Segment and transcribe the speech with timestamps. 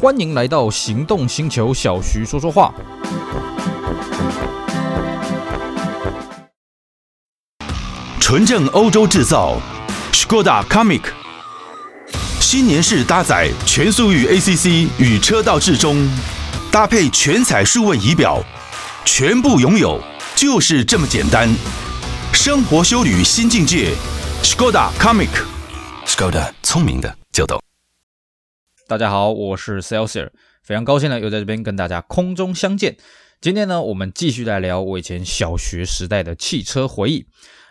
[0.00, 2.72] 欢迎来到行动星球，小徐说说话。
[8.20, 9.56] 纯正欧洲制造
[10.12, 11.02] ，Škoda Comic，
[12.38, 16.08] 新年式搭载全速域 ACC 与车道智中，
[16.70, 18.40] 搭配全彩数位仪表，
[19.04, 20.00] 全部拥有
[20.36, 21.52] 就是这么简单。
[22.32, 23.92] 生活修旅新境界
[24.44, 27.60] ，Škoda Kamiq，Škoda 聪明的就懂。
[28.88, 30.30] 大家好，我是 Celsior，
[30.62, 32.96] 非常高兴呢，又在这边跟大家空中相见。
[33.38, 37.26] 今天呢，我们继续来聊我以前小学时代的汽车回忆。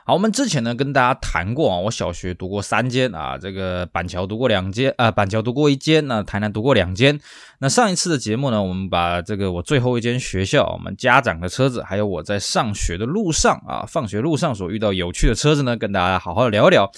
[0.05, 7.19] 好，我们之前呢跟大家谈过啊，我小学读过三间啊，这个板桥读过两间啊，板桥读过一间，那台南读过两间。
[7.61, 16.91] 那上一次的节目呢，我们把这个我最后一间学校，我们家长的车子，还有我在上学的路上啊，放学路上所遇到有趣的车子呢，跟大家好好的聊一聊。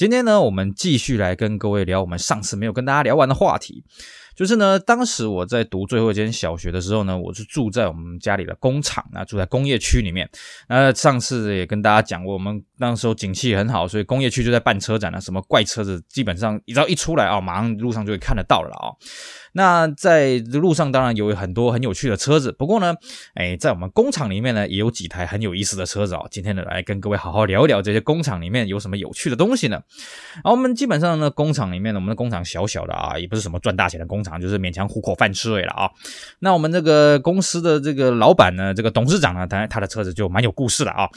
[0.00, 3.84] 今天呢，我们继续来跟各位聊我们上次没有跟大家聊完的话题，
[4.34, 10.26] 就是呢，当时我在读最后一间小学的时候呢，我是住在我们家里的工厂啊，住在工业区里面。
[10.70, 18.88] 那上次也跟大家讲过，我们那时候景气很好，所以工业区就在办车展了，什么怪车子基本上只要一出来啊，马上路上就会看得到了啊。
[19.52, 22.94] 那在路上当然有很多很有趣的车子，不过呢，
[23.34, 26.22] 哎，在我们工厂里面呢，也有几台很有意思的车子啊。
[26.30, 29.82] 今天呢，来跟各位好好聊一聊这些工厂里面有什么有趣的东西呢？
[30.36, 35.90] 然后，我们基本上呢，工厂里面呢，我们的工厂小小的啊，也不是什么赚大钱的工厂，就是勉强糊口饭吃而已了啊。
[36.38, 41.08] 那我们这个公司的这个老板呢，这个董事长呢，当然他的车子就蛮有故事的啊。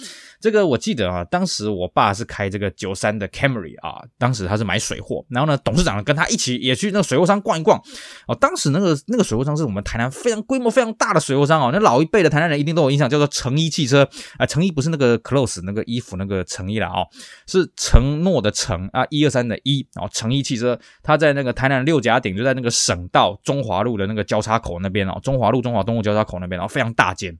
[0.41, 7.79] 这个我记得啊，当时时我爸是开这个九三的 Camry 啊，当时他是买水货，然后呢，董事长跟他一起也去那个水货商逛一逛。
[8.27, 17.07] 哦，当时那个那个水货商是我们台南非常规模非常大的水货商哦，那老一辈的台南人一定都有印象，叫做成衣汽车啊，成衣不是那个 clothes 那个衣服那个成衣了哦，
[17.47, 27.37] 是承诺的承啊，一二三的一哦，成衣汽车，他在那个台南六甲顶，就在那个省道中华路的那个交叉口那边哦，中华路中华东路交叉口那边，然后非常大间。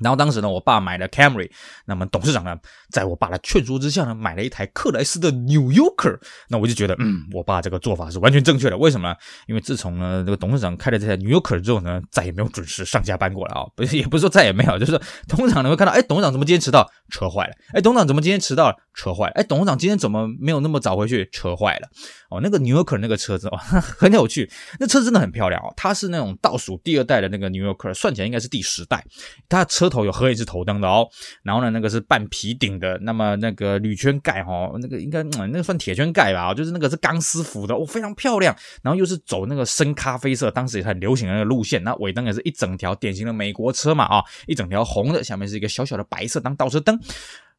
[0.00, 1.50] 然后当时呢，我爸买了 Camry，
[1.86, 2.56] 那么董事长呢，
[2.90, 6.18] 在我爸的劝说之下呢，买了一台克莱斯的 New Yorker。
[6.48, 8.76] 那我就觉得，嗯，我爸这个做法是完全正确的。
[8.76, 9.14] 为什么呢？
[9.46, 13.66] 因为自从呢，这个董事长开了这台 New Yorker 之后呢，再也没有准时上下班过了啊。
[13.76, 16.90] 不是，也不是说再也没有，就是说董事长呢会看到，哎，董事长怎么今天迟到？
[17.10, 17.54] 车坏了。
[17.74, 18.76] 哎，董事长怎么今天迟到了？
[18.94, 19.32] 车坏了。
[19.34, 21.28] 哎，董事长今天怎么没有那么早回去？
[21.32, 21.88] 车坏了。
[22.30, 23.56] 哦，那个 New Yorker 那个车子哦，
[23.98, 25.74] 很有趣，那车子真的很漂亮哦。
[25.76, 29.04] 它是那种倒数第二代的那个 New Yorker，算起来应该是第十代。
[29.48, 31.06] 它车头有合眼式头灯的哦，
[31.42, 38.56] 然后呢，那个是半皮顶的，那么那个铝圈盖哈，那个应该、那个算铁圈盖吧，就是那个是钢丝服的哦，非常漂亮。
[38.82, 41.82] 然后又是走那个深咖啡色，当时也很流行的那个路线。
[41.82, 46.98] 那尾灯也是一整条典型的美国车嘛啊，一整条红的，下面是一个小小的白色当倒车灯。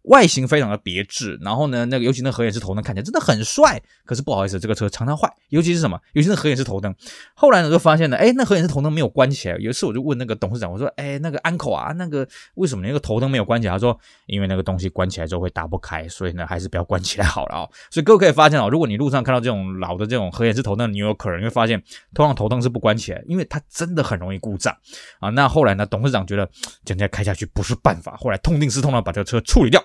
[0.04, 3.82] 外形非常的别致，然后呢，那个尤其那合眼式头灯看起来真的很帅。
[4.04, 6.00] 可是不好意思，这个车常常坏，尤其是什么？
[6.14, 6.94] 尤其是合眼式头灯。
[7.34, 9.56] 后来呢，就发现了，哎，那合眼式头灯没有关起来。
[9.58, 13.74] 有一次我就问那个董事长，我说，哎，那个 uncle 啊，那个为什么那个头灯没有关起来？
[13.74, 17.70] 他说，因为那个东西关起来之后会打不开，所以呢，还是不要关起来好了啊。
[17.90, 21.82] 所以各位可以发现啊，如果你路上看到这种老的这种合眼式头灯你有可能会发现
[22.14, 24.76] 通常头灯是不关起来，因为它真的很容易故障
[25.20, 25.30] 啊。
[25.30, 26.50] 那后来呢，董事长觉得
[26.84, 29.82] 整天开下去不是办法，后来痛定思痛的把这个车处理掉。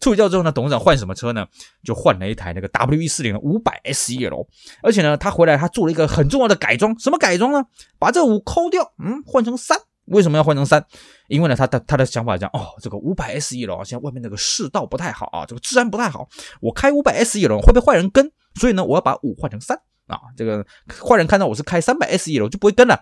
[0.00, 1.46] 处理掉之后呢，董事长换什么车呢？
[1.84, 4.48] 就换了一台那个 W 一四零的五百 SEL，
[4.82, 7.64] 而且呢，他回来他做了一个很重要的改装，什么改装呢？
[8.00, 9.78] 把这五抠掉，嗯，换成三。
[10.06, 10.84] 为什么要换成三？
[11.28, 16.28] 因为呢，他的他的想法讲，哦，这个五百 SEL，现在外面那个世道不太好啊，这个治安不太好，
[16.60, 20.66] 我开五百 SEL 会被坏人跟，所以呢，我要把五换成三啊，这个
[21.08, 23.00] 坏人看到我是开三百 SEL 就不会跟了。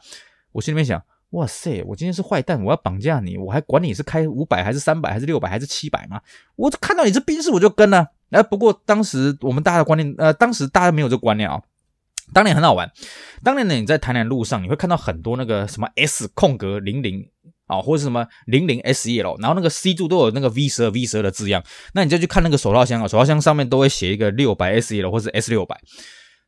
[0.52, 1.02] 我心里面想。
[1.30, 1.80] 哇塞！
[1.86, 6.20] 我今天是坏蛋，我要绑架你，我还管你是开五百还是三百还是六百还是七百吗？
[6.56, 8.04] 我看到你是宾士我就跟了。
[8.30, 11.62] 哎，不过当时我们大家的观念，呃，当时大家没有这个观念啊、哦。
[12.32, 12.90] 当年很好玩，
[13.44, 17.24] 当年呢你在台南路上你会看到很多那个什么 S 空格零零
[17.66, 21.62] 啊，或者是什么零零 SEL，然后那个 C 柱都有那个 V 十二 V 十二的字样。
[21.94, 25.80] 那你再去看那个手套箱啊，手套箱上面都会写一个六百 SEL 或者 S 六百，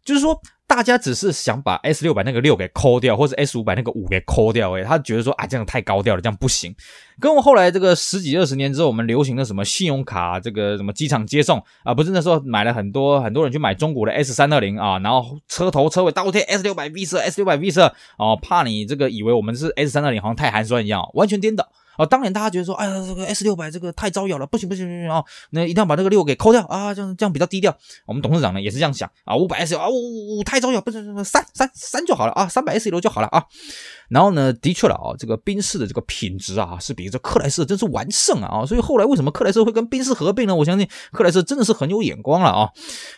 [0.04, 0.40] 就是说。
[0.74, 6.74] 大家只是想把 S 六百那个六给抠掉，或者 S 五百那个五给抠掉，诶，他觉得说啊，这样太高调了，这样不行。
[7.20, 21.68] 跟我后来这个十几二十年之后，我们流行的什么信用卡，这个什么机场接送啊，不是那时候买了很多很多人去买中国的 S 三二零啊，然后车头车尾倒贴 S 六百 V 十二 S 六百 V 十二哦，怕你这个以为我们是 S 三二零好像太寒酸一样，完全颠倒。
[21.98, 27.76] 哦，当年大家觉得说，哎呀，这个 S 六百这个太招摇了，不行不行不行啊，那一定要把这个六给抠掉啊，这样这样比较低调。
[28.06, 33.44] 我们董事长呢也是这样想啊，五百 S 啊，五五太招摇，不行不行，三三三就好了啊，三百 S 一楼就好了啊。
[34.08, 40.54] 然后呢，的确了啊，这个宾士的这个品质啊，是比这克莱斯真是完胜啊，所以后来为什么克莱斯会跟宾士合并呢？
[40.54, 42.68] 我相信克莱斯真的是很有眼光了啊。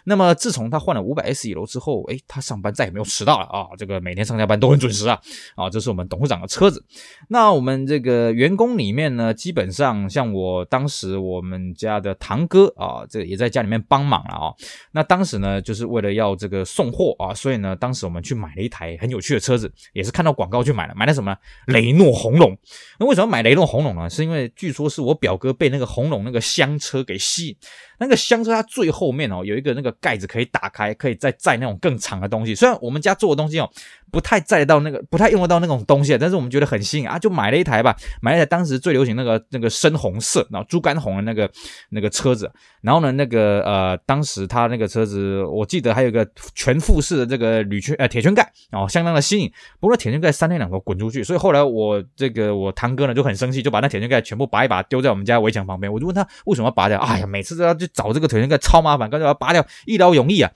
[0.05, 5.19] 那么自从他换了五百 S 一楼之后，哎，他上班再也没有迟到了啊，这个每天上下班都很准时啊。
[5.57, 6.85] 啊，这是我们董事长的车子。
[7.29, 14.55] 那我们这个员工里面呢，基本上像我当时我们家的堂哥啊，这个也在家里面帮忙了啊。
[14.93, 20.95] 那当时呢，就是为了要这个送货啊，所以呢，当时我们去买了一台很有趣的车子，也是看到广告去买了。
[20.97, 21.37] 买了什么呢？
[21.67, 22.57] 雷诺红龙。
[22.99, 24.09] 那为什么买雷诺红龙呢？
[24.09, 27.57] 是因为据说是我表哥被那个红龙那个香车给吸引。
[28.05, 32.55] 那个箱车它最后面哦有一个那个盖子可以打开，可以再载那种更长的东西。
[32.55, 33.71] 虽然我们家做的东西哦
[34.13, 37.97] 不太载到那个，不太用得到那种东西，但是我们觉得很新颖啊，就买了一台吧。
[38.21, 41.51] 买了一台当时最流行那个那个深红色，然后猪肝红的那个
[41.89, 42.51] 那个车子。
[42.83, 49.51] 然后呢，那个呃，当时他那个车子，我记得还有一个全覆式的这个铝圈呃铁圈盖哦，相当的新颖。
[49.81, 55.93] 不过铁圈盖三天两头滚出去，所以后来我这个我堂哥呢就很生气，就把那铁圈盖全部拔一拔，丢在我们家围墙旁边。
[55.93, 57.01] 我就问他为什么要拔掉？
[57.01, 60.51] 哎呀，每次都要就找这个铁圈盖，超麻烦，干脆把它拔掉，一劳永逸啊。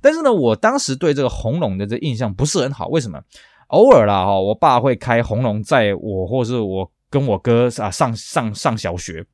[0.00, 3.20] 但是呢，我当时对这个红龙的这印象不是很好，为什么？
[3.68, 9.26] 偶尔啦哈，我爸会开红龙载我，或是我跟我哥啊上上上小学。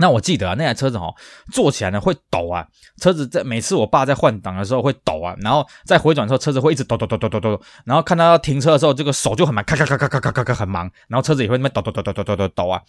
[0.00, 1.12] 那我记得啊，那台车子哈
[1.50, 2.64] 坐起来呢会抖啊，
[2.98, 12.80] 车子在每次我爸在换挡的时候会抖啊，然后在回转的时候车子会一直抖抖抖抖抖抖，然后看到要停车的时候，这个手就很忙，咔咔咔咔咔咔咔很忙，然后车子也会那么抖抖抖抖抖抖抖抖啊。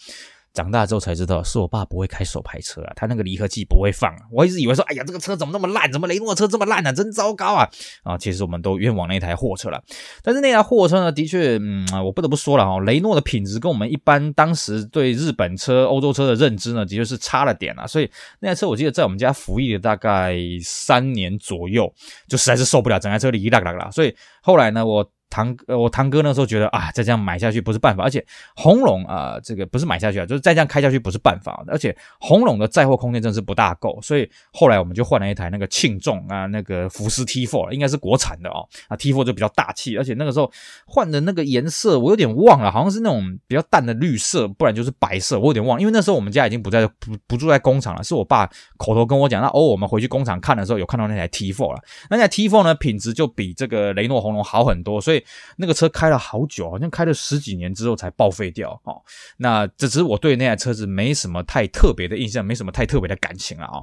[0.53, 4.21] 长大之后才知道，是我爸不会开手排车啊，他那个离合器不会放啊。
[4.31, 5.91] 我一直以为说，哎呀，这个车怎么那么烂？
[5.91, 6.91] 怎么雷诺车这么烂呢？
[6.91, 7.69] 真糟糕啊！
[8.03, 9.81] 啊，其实我们都冤枉那台货车了。
[10.23, 17.85] 但是那台货车呢，的确，嗯，我不得不说了哈，雷诺的品质跟我们一般当时对日本车、欧洲车的认知呢，的确是差了点啊。
[17.87, 18.09] 所以
[18.39, 21.93] 那台车我记得在我们家服役了大概三年左右，
[22.27, 23.89] 就实在是受不了，整台车里啦啦啦。
[23.91, 25.09] 所以后来呢，我。
[25.29, 40.51] 堂呃，我堂哥那时候觉得啊，再这样买下去不是办法，而且红龙啊、这个不是买下去啊，就是再这样开下去不是办法，而且红龙的载货空间真是不大够，所以后来我们就换了一台那个庆众啊，那个福斯 T4，应该是国产的哦，啊 T4 就比较大气，而且那个时候
[40.87, 55.18] 换的那个颜色我有点忘了，好像是那种比较淡的绿色，不然就是白色，我有点忘，因为那时候我们家已经不在不不住在工厂了，是我爸口头跟我讲，那哦我们回去工厂看的时候有看到那台 T4 了，那台 T4 呢品质就比这个雷诺红龙好很多，所以。
[55.57, 59.01] 那个车开了好久，好像开了十几年之后才报废掉哦。
[59.37, 63.79] 那这只是我对那台车子没什么太特别的印象，没什么太特别的感情了啊。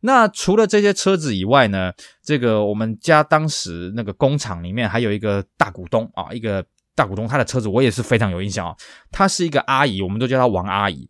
[0.00, 1.92] 那除了这些车子以外呢，
[2.22, 6.62] 这个我们家当时那个工厂里面还有一个大股东啊，一个
[6.94, 8.76] 大股东，他的车子我也是非常有印象啊。
[9.10, 11.08] 她是一个阿姨，我们都叫她王阿姨。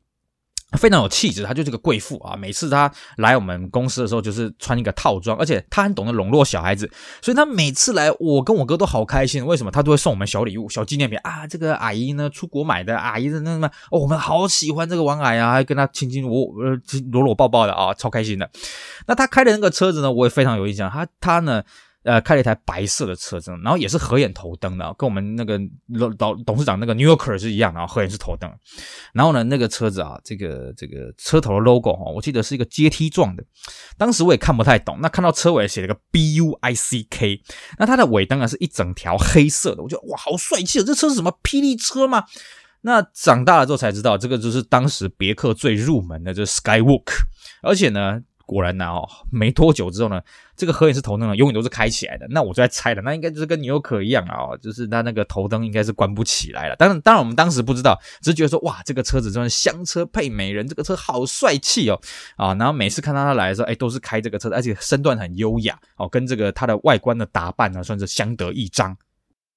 [0.76, 2.36] 非常有气质，她就是个贵妇啊！
[2.36, 6.90] 每次她来我们公司的时候，就是穿一个套装，而且她很懂得笼络小孩子，
[7.22, 9.44] 所以她每次来，我跟我哥都好开心。
[9.44, 9.70] 为什么？
[9.70, 11.46] 她都会送我们小礼物、小纪念品啊！
[11.46, 16.78] 这个阿姨呢，出国买的，阿姨的那什么，哦，我们好喜欢这个王阿姨啊，还跟她亲亲我呃
[17.12, 18.50] 搂搂抱抱的啊，超开心的。
[19.06, 20.90] 那她开的那个车子呢，我也非常有印象。
[20.90, 21.62] 她她呢。
[22.04, 25.58] 呃，开了一台白色的车子，然后也是合眼头灯的，跟我们那个
[25.88, 28.50] 老老董事长那个 New Yorker 是一样的啊，合眼是头灯。
[29.14, 33.42] 然后呢，那个车子啊，这个这个车头的 logo 哈，我记得是一个阶梯状的。
[33.96, 37.40] 当时我也看不太懂，那看到车尾写了个 B U I C K，
[37.78, 40.84] 那它的尾灯啊是一整条黑色的，我觉得哇，好帅气啊！
[40.86, 42.24] 这车是什么霹雳车吗？
[42.82, 47.06] 那长大了之后才知道，这个就是当时别克最入门的，就是 Skywalk，
[47.62, 48.20] 而且呢。
[48.46, 50.20] 果然呢，哦，没多久之后呢，
[50.56, 52.26] 这个合眼式头灯呢，永远都是开起来的。
[52.28, 56.76] 那我就在猜了，那应该就是跟纽可一样啊，就是它那个头灯应该是关不起来了。
[56.76, 62.00] 当然，当然我们当时不知道，只是觉得说，哇，这个车子真的香车配美人，这个车好帅气哦，
[62.36, 68.96] 啊，然后每次看到他来的时候，哎，都是开这个车，而且身段很优雅哦，跟这个它的外观的打扮呢，算是相得益彰。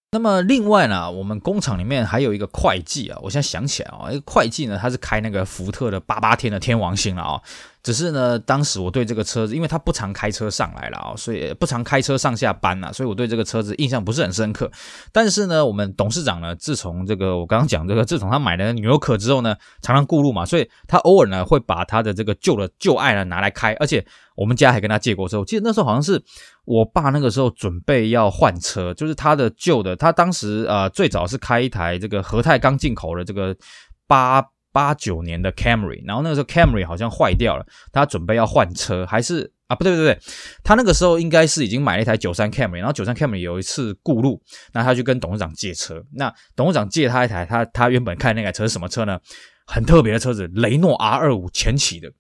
[0.10, 7.42] 那么另外呢，我们工厂里面还有一个会计啊，我现在想起来啊，一个会计呢，他是开那个福特的八八天的天王星了啊。
[7.84, 14.72] 只是呢，当时我对这个车子，因为他不常开车上来了啊，所以不常开车上下班啊，所以我对这个车子印象不是很深刻。
[15.12, 25.40] 但是呢，我们董事长呢，自从这个我刚刚讲这个，自从他买了纽可之后呢，常常顾路嘛，所以他偶尔呢会把他的这个旧的旧爱呢拿来开，而且我们家还跟他借过车。
[25.40, 26.22] 我记得那时候好像是
[26.68, 33.58] 我爸那个时候准备要换车，就是他的旧的，他当时呃最早是开一台这个和泰刚进口的这个
[34.06, 34.46] 八。
[34.74, 40.34] 八九年的 Camry，然后那个时候 Camry 好像坏掉了，他准备要换车，还是啊不对不对不对，
[40.64, 44.40] 他那个时候应该是已经买了一台九三 Camry，然后九三 Camry 有一次顾路，
[44.74, 49.20] 那他就跟董事长借车，那董事长借他一台，他他原本开那台车是什么车呢？
[49.66, 52.12] 很特别的车子，雷诺 R 二五前期的。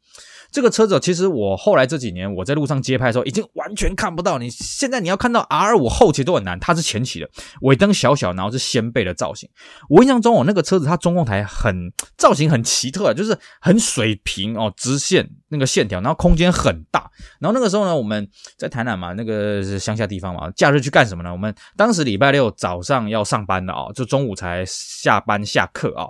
[0.52, 4.38] 这个车子其实我后来这几年我在路上街拍的时候，已经完全看不到。
[4.38, 7.30] 你现在你要看到 R 五后期都很难，它是前期的，
[7.62, 9.50] 尾灯小小，然后是掀背的造型。
[9.90, 17.10] 我印象中，我那个车子它中控台很造型很奇特，就是很水平哦，直线那个线条，然后空间很大。
[17.40, 18.28] 然后那个时候呢，我们
[18.58, 21.32] 在台南嘛，那个乡下地方嘛，假日去干什么呢？
[21.32, 26.08] 我们当时礼拜六早上要上班的啊，就中午才下班下课啊。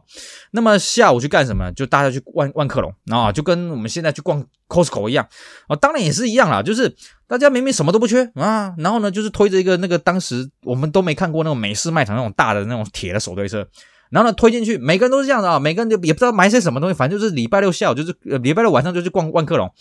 [0.52, 1.72] 那么下午去干什么？
[1.74, 5.28] 就大家去万万客隆，啊，就跟我们现在去逛 Costco 一样
[5.68, 6.94] 啊，当然也是一样啦，就是
[7.26, 13.66] 大家明明什么都不缺啊，然后呢，就是推着一个那个当时我们都没看过那种美式卖场那种大的那种铁的手推车，
[14.10, 19.72] 然后呢推进去，每个人都是这样的啊，每个人就也不知道买些什么东西，反正就是礼拜六下午就是呃礼拜六晚上就去逛万客隆。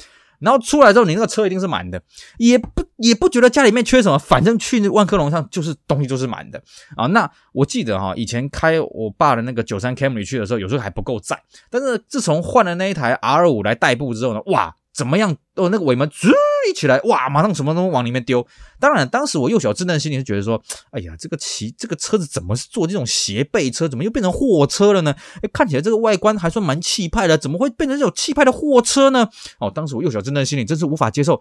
[0.41, 2.01] 然后出来之后，你那个车一定是满的，
[2.39, 6.63] 也不也不觉得家里面缺什么，反正去那万科隆上就是东西就是满的
[6.97, 7.07] 啊。
[7.07, 11.41] 那我记得哈，以前开我爸的那个九三 Camry 去的时候，有时候还不够载，
[11.71, 14.75] 但是自从换了那一台 R 五来代步之后呢，哇！
[14.97, 15.31] 怎么样？
[15.57, 16.31] 哦，那个尾门吱
[16.71, 18.47] 一起来，哇，马上什么东西往里面丢。
[18.81, 20.61] 当然，当时我幼小稚嫩心里是觉得说，
[20.91, 23.87] 哎呀，这个骑这个车子怎么是做这种斜背车？
[23.87, 25.15] 怎么又变成货车了呢？
[25.43, 29.29] 哎，看起来这个外观还算蛮气派的，怎么会变成这种气派的货车呢？
[29.61, 31.39] 哦，当时我幼小稚嫩心里真是无法接受，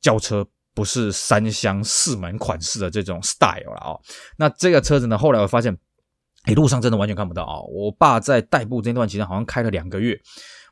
[0.00, 4.00] 轿车不是三厢四门款式的这种 style 了哦。
[4.36, 5.76] 那这个车子呢，后来我发现，
[6.44, 7.66] 哎，路上真的完全看不到啊、哦。
[7.68, 10.20] 我爸在代步这段期间，好像开了两个月。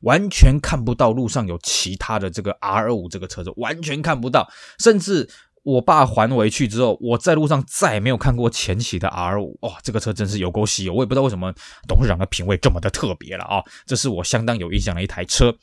[0.01, 5.29] 完全看不到路上有其他的这个 R 五这个车子，完全看不到，甚至。
[5.63, 11.53] 我爸还回去之后，我在路上再也没有看过前期的 R5，哇，这个车真是有够稀有，我也不知道为什么
[11.87, 13.63] 董事长的品味这么的特别了啊！
[13.85, 15.55] 这是我相当有印象的一台车。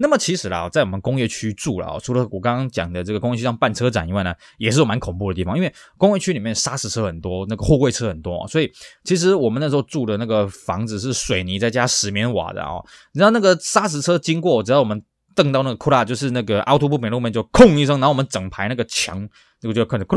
[0.00, 8.68] 那么其实啦，在我们工业区住了啊，除了我刚刚讲的这个工业区上办车展以外呢，也是蛮恐怖的地方，因为工业区里面砂石车很多，那个货柜车很多，所以
[9.04, 12.82] 其实我们那时候住的那个房子是水泥再加石棉瓦的啊，
[13.12, 15.00] 你知道那个砂石车经过，只要我们。
[15.34, 19.28] 瞪到那个库拉，就是那个凹凸不平路面，就哐一声，然后我们整排那个墙，
[19.60, 20.16] 这个就开始哐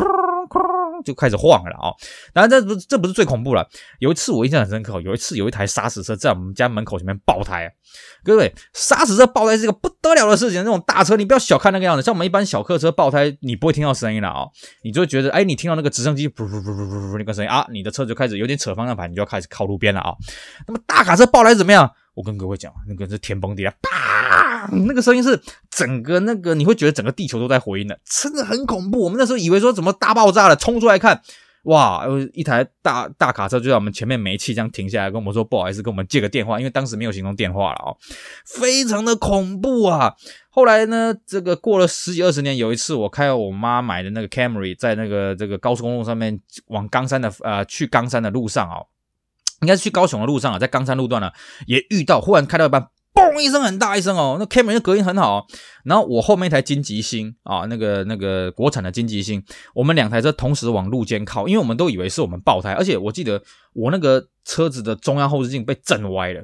[0.50, 1.93] 哐就开始晃了啊！
[2.33, 3.67] 当然这不这不是最恐怖了。
[4.00, 7.71] 有一次我印象很深刻，有一次有一台砂石车在我们家门口前面爆胎，
[8.24, 14.47] 各位，砂石车爆胎是一个不得了的事情，那种大车你不要小看那个样子，像我们一般小客车爆胎，你不会听到声音了啊，
[14.83, 20.15] 你就会觉得哎，你听到那个直升机噗噗噗噗噗噗那个声音啊，你的车就开始有点扯方向盘，你就要开始靠路边了啊。
[20.67, 21.89] 那么大卡车爆胎怎么样？
[22.15, 24.47] 我跟各位讲，那个是天崩地裂，啪！
[24.71, 29.03] 那个声音是整个那个，你会觉得整个地球都在回音的，真的很恐怖。
[29.03, 31.21] 我们那时候以为说怎么大爆炸了，冲出来看，
[31.63, 37.95] 哇，一台大大卡车就在我们前面没气，这样停下来跟我们说不好意思，跟我们借个电话，因为当时没有行动电话了啊，
[38.45, 40.13] 非常的恐怖啊。
[40.49, 48.77] 后来呢，这个过了十几二十年，有一次我开我妈买的那个 Camry，在那个这个高速公路上面往冈山的呃去冈山的路上啊。
[49.61, 51.31] 应该是去高雄的路上啊，在冈山路段呢，
[51.65, 52.89] 也遇到，忽然开到一半，
[53.31, 55.46] 嘣一声很大一声哦，那 Camry 的隔音很好，
[55.84, 59.43] 然后我后面一台金吉星啊，那个那个国产的金吉星，
[59.74, 63.41] 我们两台车同时往路肩靠，因为我们都以为是我们爆胎，而且我记得
[63.74, 66.43] 我那个车子的中央后视镜被震歪了，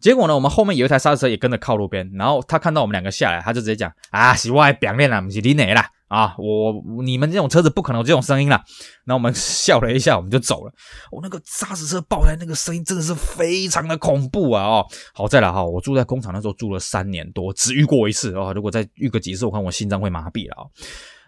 [0.00, 5.88] 结果呢，我们后面有一台刹车也跟着靠路边，然后他看到我们两个下来，他就直接讲啊，是我的表面啦，不是你哪啦。
[6.14, 8.62] 啊，我你们这种车子不可能有这种声音啦。
[9.04, 10.72] 然后我们笑了一下，我们就走了。
[11.10, 14.62] 我、那个砂石车爆胎那个声音真的是非常的恐怖啊！
[14.62, 18.52] 哦，好在了哈，我住在工厂那时候住了三年多，只遇过一次哦。
[18.54, 20.62] 如果再遇个几次，我看我心脏会麻痹了啊。
[20.62, 20.70] 哦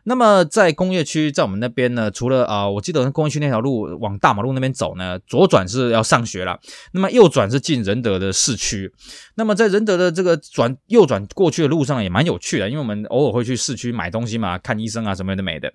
[0.09, 6.57] 那么在工业区，在我们那边呢，除了啊、我记得工业区那条路往大马路那边走呢，左转是要上学了，
[6.93, 8.93] 那么右转是进仁德的市区。
[9.35, 15.73] 那么在仁德的这个转右转过去的路上也蛮有趣的，因为我们偶尔会去市区买东西嘛，看医生啊什么的没的。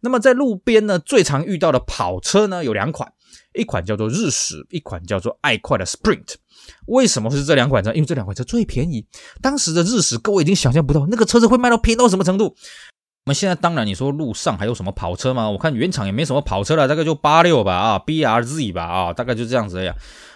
[0.00, 3.12] 那么在路边呢，最常遇到的跑车呢有两款，
[3.52, 6.34] 一款叫做日驶，一款叫做爱快的 Sprint。
[6.86, 7.92] 为什么是这两款车？
[7.92, 9.04] 因为这两款车最便宜。
[9.40, 12.54] 当时的日驶，各位已经想象不到那个车子会卖到便宜到什么程度。
[13.24, 15.48] 我们现在当然，你说路上还有什么跑车吗？
[15.48, 19.94] 我看原厂也没什么跑车了，大概就八六吧，啊，BRZ 吧，啊，大概就这样子呀。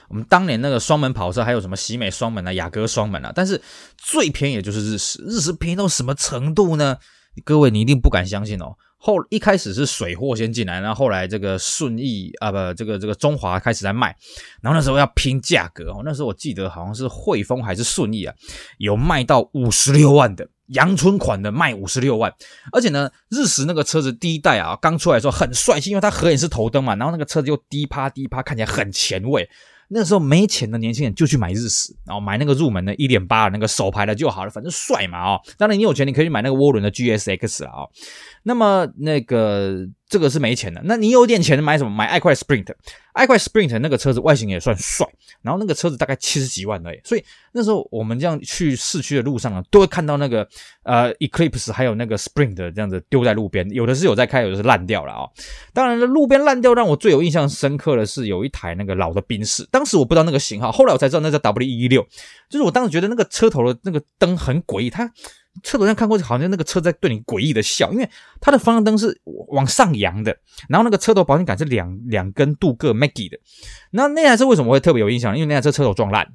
[0.08, 3.60] 我们当年那个双门跑车还有什么喜美双门啊、雅阁双门啊，但是
[3.96, 6.96] 最便宜的就是日驶，日驶便宜到什么程度呢？
[7.44, 8.76] 各位你一定不敢相信哦。
[8.98, 14.14] 后一开始是水货先进来，然后后来这个顺义啊不，这个这个中华开始在卖，
[14.62, 18.32] 然后那时候要拼价格哦，那时候我记得好像是汇丰还是顺义啊，
[18.78, 20.48] 有卖到五十六万的。
[20.68, 22.32] 阳春款的卖五十六万，
[22.72, 29.48] 而且呢，日蚀那个车子第一代啊，刚出来的时候很帅气，因为它合眼是头灯嘛，然后那个车子又低趴低趴，看起来很前卫。
[29.88, 35.40] 那时候没钱的年轻人就去买日蚀，然后买那个入门的一点八那个手排的就好了，反正帅嘛、哦。
[35.56, 37.86] 当然你有钱，你可以去买那个涡轮的 GSX 啊、
[38.42, 40.80] 那么那个这个是没钱的。
[40.84, 41.90] 那你有点钱买什么？
[41.90, 42.72] 买爱快 Sprint，
[43.12, 45.06] 爱快 Sprint 那个车子外形也算帅，
[45.42, 47.00] 然后那个车子大概七十几万而已。
[47.04, 50.46] 所以那时候我们这样去市区的路上啊，都会看到那个
[50.84, 55.30] 呃 Eclipse 还有那个 Sprint 这样子丢在路边，有的是有在开，有的是烂掉了啊、哦。
[55.72, 62.06] 当然了，路边烂掉让我最有印象深刻的是有一台那个老的宾士，当时我不知道那个型号，后来我才知道那叫 W116，
[62.48, 65.10] 就是我当时觉得那个车头的那个灯很诡异，它。
[65.62, 68.08] 车头上看过去，好像那个车在对你诡异的笑，因为
[68.40, 70.36] 它的方向灯是往上扬的，
[70.68, 73.38] 然后那个车头保险杆是两两根镀铬 Maggie 的。
[73.90, 75.34] 那那台车为什么会特别有印象？
[75.36, 76.26] 因为那台车车头撞烂。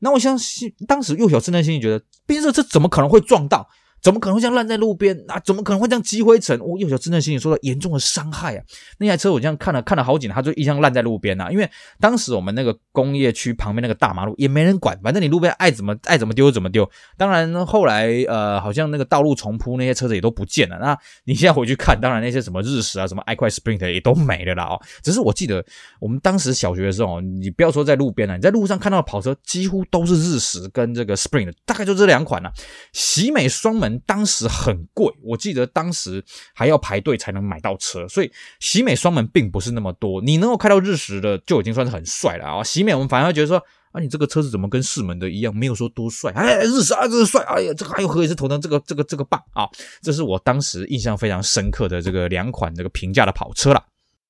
[0.00, 3.68] 那我相信当时幼小稚嫩心里觉得，宾士车怎么可能会撞到？
[4.00, 5.16] 怎么可能会这样烂在路边？
[5.28, 6.58] 啊，怎么可能会这样积灰尘？
[6.60, 8.64] 我幼小稚嫩心里受到严重的伤害啊！
[8.98, 11.50] 那台车我这样看了看了好几年，它就一样烂在路边啊。
[11.50, 16.88] 因为当时我们那个工业区旁边那个大马路也没人管，反正你路边爱怎么爱怎么丢就怎么丢。
[17.16, 20.78] 当然后来呃，好像那个道路重铺，那些车子也都不见了。
[20.78, 24.80] 那你现在回去看，当然那些什么日食啊，什么爱快 Sprint 也都没了啦哦。
[25.02, 25.64] 只是我记得
[26.00, 32.52] 我们当时小学的时候，你不要说在路边了，你在路上看到跑车几乎都是日食跟这个 Sprint，大概就这两款了啊。
[32.92, 33.87] 喜美双门。
[34.00, 40.20] 当时很贵，我记得当时还要排队才能买到车，所以喜美双门并不是那么多。
[40.20, 42.64] 你能够开到日食的就已经算是很帅了啊！
[42.64, 46.32] 喜美我们反而觉得说啊，你这个车子怎么跟四门的一样，没有说多帅。
[46.32, 47.42] 哎，日食啊，这个帅！
[47.44, 49.68] 哎呀，这个还有何以是头灯，这个这个这个棒啊！
[50.02, 53.82] 这是我当时印象非常深刻的这个两款这个平价的跑车了。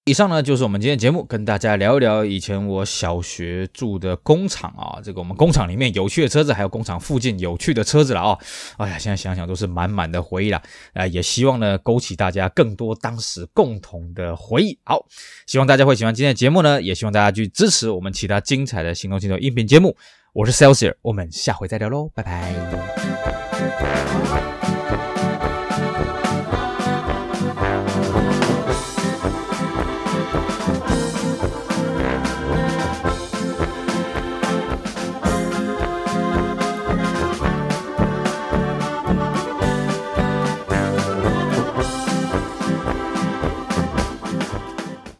[0.08, 8.38] 以上呢就是我们今天节目，跟大家聊一聊以前我小学住的工厂啊，这个我们工厂里面有趣的车子，还有工厂附近有趣的车子了啊！
[8.78, 10.62] 哎呀，现在想想都是满满的回忆了，
[10.94, 14.78] 啊，也希望呢勾起大家更多当时共同的回忆。
[14.84, 15.04] 好，
[15.46, 19.94] 希望大家会喜欢今天的节目呢，也希望大家去支持我们其他精彩的行动星球音频节目。
[20.32, 22.54] 我是 Celsius，我们下回再聊喽，拜拜。